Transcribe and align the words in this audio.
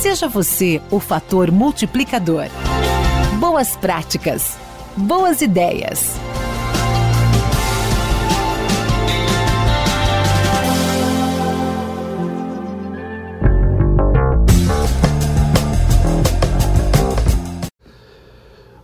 Seja 0.00 0.28
você 0.28 0.80
o 0.92 1.00
fator 1.00 1.50
multiplicador. 1.50 2.44
Boas 3.40 3.76
práticas. 3.76 4.56
Boas 4.96 5.42
ideias. 5.42 6.14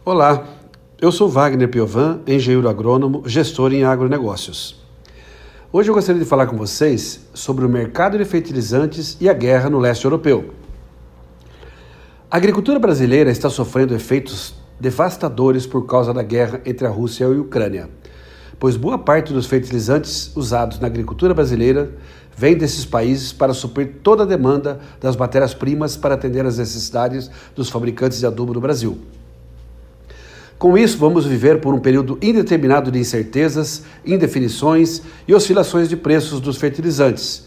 Olá, 0.05 0.45
eu 1.01 1.13
sou 1.13 1.29
Wagner 1.29 1.69
Piovan, 1.69 2.23
engenheiro 2.27 2.69
agrônomo, 2.69 3.23
gestor 3.25 3.73
em 3.73 3.85
agronegócios. 3.85 4.83
Hoje 5.73 5.91
eu 5.91 5.95
gostaria 5.95 6.21
de 6.21 6.29
falar 6.29 6.49
com 6.49 6.57
vocês 6.57 7.29
sobre 7.33 7.65
o 7.65 7.69
mercado 7.69 8.19
de 8.19 8.25
fertilizantes 8.25 9.17
e 9.21 9.29
a 9.29 9.33
guerra 9.33 9.71
no 9.71 9.79
leste 9.79 10.05
europeu. 10.05 10.64
A 12.35 12.37
agricultura 12.37 12.81
brasileira 12.81 13.31
está 13.31 13.49
sofrendo 13.49 13.95
efeitos 13.95 14.57
devastadores 14.81 15.67
por 15.67 15.87
causa 15.87 16.13
da 16.13 16.21
guerra 16.21 16.61
entre 16.67 16.85
a 16.85 16.91
Rússia 16.91 17.23
e 17.23 17.27
a 17.29 17.31
Ucrânia, 17.31 17.89
pois 18.59 18.75
boa 18.77 18.99
parte 18.99 19.33
dos 19.33 19.47
fertilizantes 19.47 20.33
usados 20.35 20.81
na 20.81 20.89
agricultura 20.89 21.33
brasileira 21.33 21.93
vem 22.37 22.57
desses 22.57 22.85
países 22.85 23.33
para 23.33 23.55
suprir 23.55 23.99
toda 24.03 24.25
a 24.25 24.27
demanda 24.27 24.81
das 25.01 25.15
matérias-primas 25.15 25.97
para 25.97 26.17
atender 26.17 26.45
às 26.45 26.59
necessidades 26.59 27.31
dos 27.55 27.71
fabricantes 27.71 28.19
de 28.19 28.27
adubo 28.27 28.53
no 28.53 28.61
Brasil. 28.61 28.99
Com 30.59 30.77
isso, 30.77 30.99
vamos 30.99 31.25
viver 31.25 31.61
por 31.61 31.73
um 31.73 31.79
período 31.79 32.19
indeterminado 32.21 32.91
de 32.91 32.99
incertezas, 32.99 33.85
indefinições 34.05 35.03
e 35.29 35.33
oscilações 35.33 35.89
de 35.89 35.97
preços 35.97 36.41
dos 36.41 36.57
fertilizantes, 36.57 37.47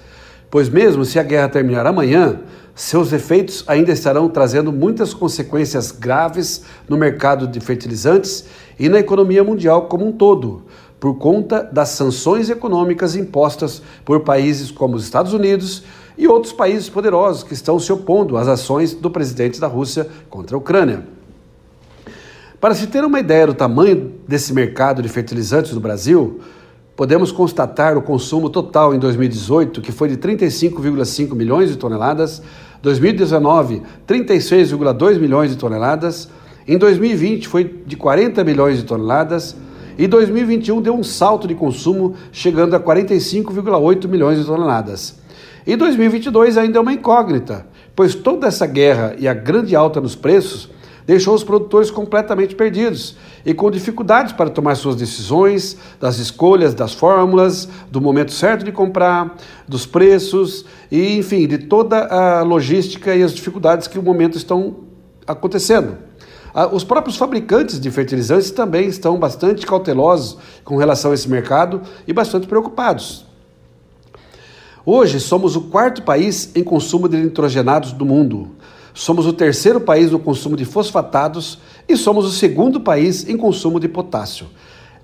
pois, 0.50 0.70
mesmo 0.70 1.06
se 1.06 1.20
a 1.20 1.24
guerra 1.24 1.50
terminar 1.50 1.86
amanhã, 1.86 2.40
seus 2.74 3.12
efeitos 3.12 3.64
ainda 3.68 3.92
estarão 3.92 4.30
trazendo 4.30 4.72
muitas 4.72 5.14
consequências 5.14 5.92
graves 5.92 6.64
no 6.88 6.96
mercado 6.96 7.48
de 7.48 7.60
fertilizantes 7.60 8.46
e 8.78 8.88
na 8.88 9.00
economia 9.00 9.44
mundial 9.44 9.88
como 9.88 10.06
um 10.06 10.12
todo, 10.12 10.64
por 11.00 11.18
conta 11.18 11.64
das 11.64 11.90
sanções 11.90 12.50
econômicas 12.50 13.16
impostas 13.16 13.82
por 14.06 14.20
países 14.22 14.70
como 14.70 14.96
os 14.96 15.04
Estados 15.04 15.34
Unidos 15.34 15.84
e 16.18 16.28
outros 16.28 16.54
países 16.54 16.90
poderosos 16.90 17.44
que 17.44 17.54
estão 17.54 17.80
se 17.80 17.92
opondo 17.92 18.38
às 18.38 18.48
ações 18.48 18.94
do 18.94 19.10
presidente 19.10 19.60
da 19.60 19.68
Rússia 19.68 20.08
contra 20.30 20.56
a 20.56 20.60
Ucrânia. 20.60 21.04
Para 22.60 22.74
se 22.74 22.88
ter 22.88 23.04
uma 23.04 23.20
ideia 23.20 23.46
do 23.48 23.54
tamanho 23.54 24.14
desse 24.28 24.52
mercado 24.52 25.02
de 25.02 25.10
fertilizantes 25.10 25.74
no 25.74 25.80
Brasil, 25.80 26.40
podemos 26.98 27.32
constatar 27.32 27.96
o 27.96 28.02
consumo 28.02 28.50
total 28.50 28.96
em 28.96 28.98
2018, 28.98 29.82
que 29.82 29.92
foi 29.92 30.10
de 30.10 30.18
35,5 30.18 31.36
milhões 31.36 31.70
de 31.70 31.78
toneladas, 31.78 32.42
2019, 32.82 33.84
36,2 34.08 35.20
milhões 35.20 35.52
de 35.52 35.58
toneladas. 35.58 36.28
Em 36.68 36.76
2020 36.76 37.48
foi 37.48 37.84
de 37.86 37.96
40 37.96 38.44
milhões 38.44 38.78
de 38.78 38.84
toneladas. 38.84 39.56
E 39.96 40.08
2021 40.08 40.82
deu 40.82 40.96
um 40.96 41.04
salto 41.04 41.48
de 41.48 41.54
consumo, 41.54 42.16
chegando 42.32 42.76
a 42.76 42.80
45,8 42.80 44.08
milhões 44.08 44.40
de 44.40 44.46
toneladas. 44.46 45.20
E 45.68 45.76
2022 45.76 46.58
ainda 46.58 46.80
é 46.80 46.82
uma 46.82 46.94
incógnita, 46.94 47.68
pois 47.96 48.16
toda 48.16 48.48
essa 48.48 48.66
guerra 48.66 49.16
e 49.20 49.28
a 49.28 49.36
grande 49.36 49.76
alta 49.76 50.02
nos 50.02 50.16
preços 50.16 50.70
deixou 51.08 51.34
os 51.34 51.44
produtores 51.44 51.90
completamente 51.90 52.54
perdidos 52.54 53.16
e 53.46 53.54
com 53.54 53.72
dificuldades 53.72 54.34
para 54.34 54.50
tomar 54.50 54.76
suas 54.76 54.98
decisões, 54.98 55.78
das 56.02 56.20
escolhas, 56.20 56.74
das 56.74 56.94
fórmulas, 56.94 57.68
do 57.90 58.02
momento 58.02 58.34
certo 58.34 58.66
de 58.66 58.74
comprar, 58.74 59.38
dos 59.66 59.86
preços 59.86 60.66
e, 60.92 61.18
enfim, 61.18 61.48
de 61.48 61.60
toda 61.60 62.06
a 62.08 62.44
logística 62.44 63.16
e 63.16 63.24
as 63.24 63.34
dificuldades 63.34 63.88
que 63.88 63.98
o 63.98 64.04
momento 64.04 64.38
estão 64.38 64.76
acontecendo. 65.26 65.98
Os 66.74 66.84
próprios 66.84 67.16
fabricantes 67.16 67.80
de 67.80 67.90
fertilizantes 67.90 68.52
também 68.52 68.88
estão 68.88 69.18
bastante 69.18 69.66
cautelosos 69.66 70.38
com 70.64 70.76
relação 70.76 71.12
a 71.12 71.14
esse 71.14 71.30
mercado 71.30 71.82
e 72.06 72.12
bastante 72.12 72.48
preocupados. 72.48 73.26
Hoje 74.84 75.20
somos 75.20 75.56
o 75.56 75.62
quarto 75.62 76.02
país 76.02 76.52
em 76.56 76.64
consumo 76.64 77.08
de 77.08 77.18
nitrogenados 77.18 77.92
do 77.92 78.06
mundo. 78.06 78.52
Somos 78.98 79.28
o 79.28 79.32
terceiro 79.32 79.80
país 79.80 80.10
no 80.10 80.18
consumo 80.18 80.58
de 80.58 80.66
fosfatados 80.66 81.60
e 81.88 81.96
somos 81.96 82.26
o 82.26 82.32
segundo 82.32 82.82
país 82.82 83.30
em 83.30 83.38
consumo 83.38 83.80
de 83.80 83.88
potássio. 83.88 84.48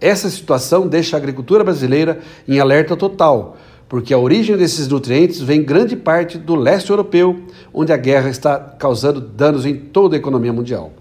Essa 0.02 0.32
situação 0.32 0.88
deixa 0.88 1.16
a 1.16 1.20
agricultura 1.20 1.64
brasileira 1.64 2.20
em 2.48 2.60
alerta 2.60 2.98
total, 2.98 3.56
porque 3.88 4.12
a 4.12 4.18
origem 4.18 4.58
desses 4.58 4.88
nutrientes 4.88 5.40
vem 5.42 5.62
grande 5.62 5.96
parte 5.96 6.40
do 6.40 6.56
leste 6.56 6.90
europeu, 6.90 7.44
onde 7.72 7.94
a 7.94 7.98
guerra 7.98 8.32
está 8.32 8.58
causando 8.58 9.22
danos 9.22 9.64
em 9.64 9.76
toda 9.76 10.16
a 10.16 10.18
economia 10.18 10.52
mundial. 10.52 10.92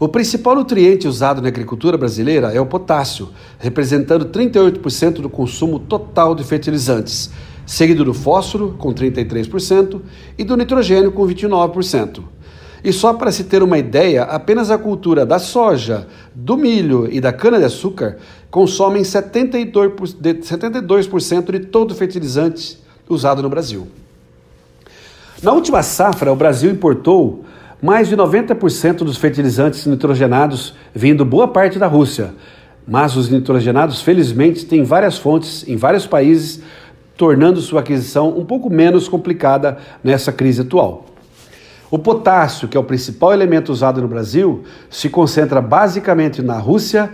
O 0.00 0.08
principal 0.08 0.56
nutriente 0.56 1.06
usado 1.06 1.40
na 1.40 1.46
agricultura 1.46 1.96
brasileira 1.96 2.52
é 2.52 2.60
o 2.60 2.66
potássio, 2.66 3.28
representando 3.60 4.24
38% 4.24 5.20
do 5.20 5.30
consumo 5.30 5.78
total 5.78 6.34
de 6.34 6.42
fertilizantes 6.42 7.30
seguido 7.66 8.04
do 8.04 8.14
fósforo, 8.14 8.76
com 8.78 8.94
33%, 8.94 10.00
e 10.38 10.44
do 10.44 10.56
nitrogênio, 10.56 11.10
com 11.10 11.26
29%. 11.26 12.22
E 12.84 12.92
só 12.92 13.12
para 13.12 13.32
se 13.32 13.44
ter 13.44 13.62
uma 13.62 13.76
ideia, 13.76 14.22
apenas 14.22 14.70
a 14.70 14.78
cultura 14.78 15.26
da 15.26 15.40
soja, 15.40 16.06
do 16.32 16.56
milho 16.56 17.08
e 17.10 17.20
da 17.20 17.32
cana-de-açúcar 17.32 18.18
consomem 18.48 19.02
72%, 19.02 20.16
de, 20.20 20.46
72 20.46 21.08
de 21.50 21.58
todo 21.66 21.90
o 21.90 21.94
fertilizante 21.94 22.78
usado 23.08 23.42
no 23.42 23.48
Brasil. 23.48 23.88
Na 25.42 25.52
última 25.52 25.82
safra, 25.82 26.32
o 26.32 26.36
Brasil 26.36 26.70
importou 26.70 27.44
mais 27.82 28.08
de 28.08 28.16
90% 28.16 28.98
dos 28.98 29.16
fertilizantes 29.16 29.84
nitrogenados, 29.84 30.74
vindo 30.94 31.24
boa 31.24 31.48
parte 31.48 31.78
da 31.78 31.86
Rússia. 31.86 32.34
Mas 32.86 33.16
os 33.16 33.28
nitrogenados, 33.28 34.00
felizmente, 34.00 34.64
têm 34.64 34.84
várias 34.84 35.18
fontes 35.18 35.66
em 35.68 35.76
vários 35.76 36.06
países 36.06 36.62
tornando 37.16 37.60
sua 37.60 37.80
aquisição 37.80 38.36
um 38.36 38.44
pouco 38.44 38.68
menos 38.68 39.08
complicada 39.08 39.78
nessa 40.02 40.32
crise 40.32 40.62
atual. 40.62 41.06
O 41.90 41.98
potássio, 41.98 42.68
que 42.68 42.76
é 42.76 42.80
o 42.80 42.84
principal 42.84 43.32
elemento 43.32 43.70
usado 43.70 44.02
no 44.02 44.08
Brasil, 44.08 44.64
se 44.90 45.08
concentra 45.08 45.60
basicamente 45.60 46.42
na 46.42 46.58
Rússia, 46.58 47.10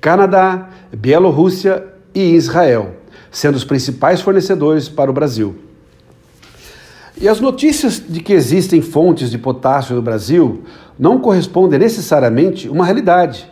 Canadá, 0.00 0.68
Bielorrússia 0.92 1.84
e 2.14 2.34
Israel, 2.34 2.96
sendo 3.30 3.54
os 3.54 3.64
principais 3.64 4.20
fornecedores 4.20 4.88
para 4.88 5.10
o 5.10 5.14
Brasil. 5.14 5.56
E 7.18 7.28
as 7.28 7.40
notícias 7.40 8.02
de 8.06 8.20
que 8.20 8.32
existem 8.32 8.82
fontes 8.82 9.30
de 9.30 9.38
potássio 9.38 9.96
no 9.96 10.02
Brasil 10.02 10.64
não 10.98 11.18
correspondem 11.18 11.78
necessariamente 11.78 12.68
a 12.68 12.70
uma 12.70 12.84
realidade, 12.84 13.50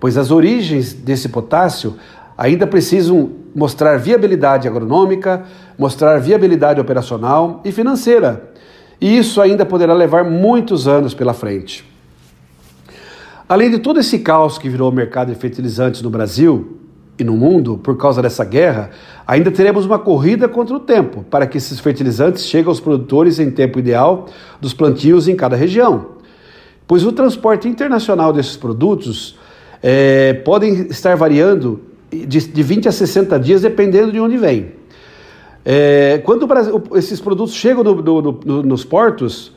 pois 0.00 0.16
as 0.16 0.30
origens 0.30 0.92
desse 0.92 1.28
potássio 1.28 1.96
ainda 2.36 2.66
precisam 2.66 3.30
mostrar 3.54 3.96
viabilidade 3.98 4.66
agronômica, 4.66 5.44
mostrar 5.78 6.18
viabilidade 6.18 6.80
operacional 6.80 7.60
e 7.64 7.70
financeira. 7.70 8.52
E 9.00 9.16
isso 9.16 9.40
ainda 9.40 9.64
poderá 9.64 9.94
levar 9.94 10.24
muitos 10.24 10.88
anos 10.88 11.14
pela 11.14 11.32
frente. 11.32 11.84
Além 13.48 13.70
de 13.70 13.78
todo 13.78 14.00
esse 14.00 14.18
caos 14.20 14.58
que 14.58 14.68
virou 14.68 14.90
o 14.90 14.94
mercado 14.94 15.32
de 15.32 15.38
fertilizantes 15.38 16.00
no 16.00 16.10
Brasil 16.10 16.78
e 17.18 17.22
no 17.22 17.34
mundo 17.34 17.78
por 17.78 17.96
causa 17.96 18.22
dessa 18.22 18.44
guerra, 18.44 18.90
ainda 19.26 19.50
teremos 19.50 19.84
uma 19.84 19.98
corrida 19.98 20.48
contra 20.48 20.74
o 20.74 20.80
tempo 20.80 21.24
para 21.30 21.46
que 21.46 21.58
esses 21.58 21.78
fertilizantes 21.78 22.46
cheguem 22.46 22.68
aos 22.68 22.80
produtores 22.80 23.38
em 23.38 23.50
tempo 23.50 23.78
ideal 23.78 24.26
dos 24.60 24.72
plantios 24.72 25.28
em 25.28 25.36
cada 25.36 25.56
região. 25.56 26.14
pois 26.86 27.04
o 27.04 27.12
transporte 27.12 27.66
internacional 27.66 28.32
desses 28.32 28.56
produtos 28.56 29.38
é, 29.82 30.34
podem 30.34 30.86
estar 30.88 31.16
variando 31.16 31.80
de, 32.26 32.40
de 32.48 32.62
20 32.62 32.88
a 32.88 32.92
60 32.92 33.38
dias, 33.38 33.62
dependendo 33.62 34.12
de 34.12 34.20
onde 34.20 34.36
vem. 34.36 34.72
É, 35.64 36.20
quando 36.24 36.46
Brasil, 36.46 36.82
esses 36.94 37.20
produtos 37.20 37.54
chegam 37.54 37.82
no, 37.82 37.94
no, 38.02 38.22
no, 38.44 38.62
nos 38.62 38.84
portos, 38.84 39.52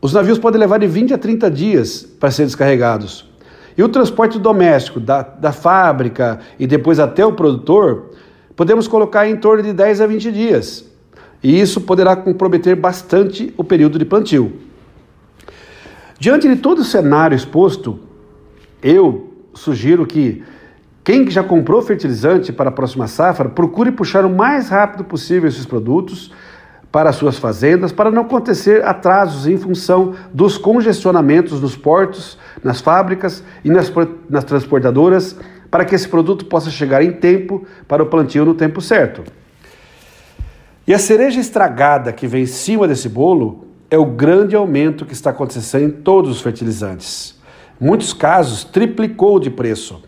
os 0.00 0.12
navios 0.12 0.38
podem 0.38 0.60
levar 0.60 0.78
de 0.78 0.86
20 0.86 1.14
a 1.14 1.18
30 1.18 1.50
dias 1.50 2.02
para 2.02 2.30
serem 2.30 2.46
descarregados. 2.46 3.28
E 3.76 3.82
o 3.82 3.88
transporte 3.88 4.38
doméstico, 4.38 4.98
da, 4.98 5.22
da 5.22 5.52
fábrica 5.52 6.40
e 6.58 6.66
depois 6.66 6.98
até 6.98 7.24
o 7.26 7.32
produtor, 7.32 8.12
podemos 8.54 8.88
colocar 8.88 9.28
em 9.28 9.36
torno 9.36 9.62
de 9.62 9.72
10 9.72 10.00
a 10.00 10.06
20 10.06 10.32
dias. 10.32 10.84
E 11.42 11.60
isso 11.60 11.82
poderá 11.82 12.16
comprometer 12.16 12.74
bastante 12.74 13.52
o 13.56 13.62
período 13.62 13.98
de 13.98 14.04
plantio. 14.06 14.52
Diante 16.18 16.48
de 16.48 16.56
todo 16.56 16.78
o 16.78 16.84
cenário 16.84 17.36
exposto, 17.36 18.00
eu 18.82 19.34
sugiro 19.52 20.06
que 20.06 20.42
quem 21.06 21.30
já 21.30 21.40
comprou 21.40 21.80
fertilizante 21.82 22.52
para 22.52 22.68
a 22.68 22.72
próxima 22.72 23.06
safra, 23.06 23.48
procure 23.48 23.92
puxar 23.92 24.24
o 24.24 24.28
mais 24.28 24.68
rápido 24.68 25.04
possível 25.04 25.48
esses 25.48 25.64
produtos 25.64 26.32
para 26.90 27.12
suas 27.12 27.38
fazendas, 27.38 27.92
para 27.92 28.10
não 28.10 28.22
acontecer 28.22 28.84
atrasos 28.84 29.46
em 29.46 29.56
função 29.56 30.14
dos 30.34 30.58
congestionamentos 30.58 31.60
nos 31.60 31.76
portos, 31.76 32.36
nas 32.60 32.80
fábricas 32.80 33.44
e 33.64 33.70
nas, 33.70 33.92
nas 34.28 34.42
transportadoras, 34.42 35.36
para 35.70 35.84
que 35.84 35.94
esse 35.94 36.08
produto 36.08 36.46
possa 36.46 36.72
chegar 36.72 37.04
em 37.04 37.12
tempo 37.12 37.64
para 37.86 38.02
o 38.02 38.06
plantio 38.06 38.44
no 38.44 38.54
tempo 38.54 38.80
certo. 38.80 39.22
E 40.88 40.92
a 40.92 40.98
cereja 40.98 41.38
estragada 41.38 42.12
que 42.12 42.26
vem 42.26 42.42
em 42.42 42.46
cima 42.46 42.88
desse 42.88 43.08
bolo 43.08 43.68
é 43.88 43.96
o 43.96 44.06
grande 44.06 44.56
aumento 44.56 45.06
que 45.06 45.12
está 45.12 45.30
acontecendo 45.30 45.84
em 45.84 45.90
todos 45.90 46.32
os 46.32 46.40
fertilizantes. 46.40 47.40
Em 47.80 47.86
muitos 47.86 48.12
casos, 48.12 48.64
triplicou 48.64 49.38
de 49.38 49.50
preço 49.50 50.02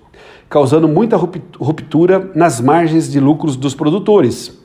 causando 0.49 0.89
muita 0.89 1.17
ruptura 1.17 2.31
nas 2.35 2.61
margens 2.61 3.11
de 3.11 3.21
lucros 3.21 3.57
dos 3.57 3.75
produtores. 3.75 4.59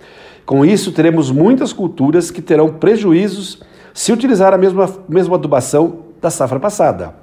Com 0.45 0.65
isso, 0.65 0.91
teremos 0.91 1.31
muitas 1.31 1.73
culturas 1.73 2.31
que 2.31 2.41
terão 2.41 2.69
prejuízos 2.69 3.61
se 3.93 4.11
utilizar 4.11 4.53
a 4.53 4.57
mesma, 4.57 4.89
mesma 5.07 5.35
adubação 5.35 5.99
da 6.21 6.29
safra 6.29 6.59
passada. 6.59 7.15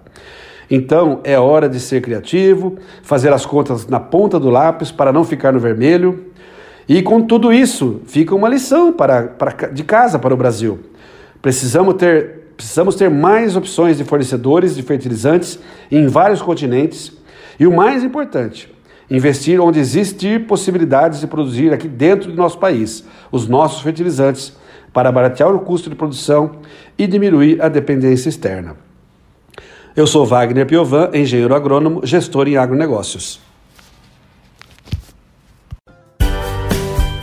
Então, 0.71 1.21
é 1.25 1.39
hora 1.39 1.69
de 1.69 1.81
ser 1.81 2.01
criativo, 2.01 2.77
fazer 3.03 3.33
as 3.33 3.45
contas 3.45 3.87
na 3.89 3.99
ponta 3.99 4.39
do 4.39 4.51
lápis 4.51 4.93
para 4.93 5.13
não 5.13 5.25
ficar 5.25 5.53
no 5.53 5.59
vermelho. 5.59 6.27
E 6.89 7.03
com 7.03 7.21
tudo 7.23 7.53
isso, 7.53 8.01
fica 8.07 8.35
uma 8.35 8.49
lição 8.49 8.93
para, 8.93 9.25
para, 9.25 9.69
de 9.69 9.83
casa 9.83 10.19
para 10.19 10.33
o 10.33 10.37
Brasil. 10.37 10.79
Precisamos 11.43 11.95
ter, 11.95 12.53
precisamos 12.57 12.95
ter 12.95 13.11
mais 13.11 13.57
opções 13.57 13.99
de 13.99 14.05
fornecedores 14.05 14.77
de 14.77 14.83
fertilizantes 14.83 15.59
em 15.91 16.07
vários 16.07 16.41
continentes 16.41 17.20
e 17.61 17.67
o 17.67 17.77
mais 17.77 18.03
importante, 18.03 18.73
investir 19.11 19.61
onde 19.61 19.79
existir 19.79 20.47
possibilidades 20.47 21.21
de 21.21 21.27
produzir 21.27 21.75
aqui 21.75 21.87
dentro 21.87 22.31
do 22.31 22.37
nosso 22.37 22.59
país 22.59 23.05
os 23.31 23.47
nossos 23.47 23.83
fertilizantes 23.83 24.57
para 24.95 25.13
baratear 25.13 25.55
o 25.55 25.61
custo 25.61 25.91
de 25.91 25.95
produção 25.95 26.53
e 26.97 27.07
diminuir 27.07 27.61
a 27.61 27.69
dependência 27.69 28.31
externa. 28.31 28.77
Eu 29.95 30.07
sou 30.07 30.25
Wagner 30.25 30.65
Piovan, 30.65 31.11
engenheiro 31.13 31.55
agrônomo, 31.55 32.01
gestor 32.07 32.49
em 32.49 32.57
agronegócios. 32.57 33.50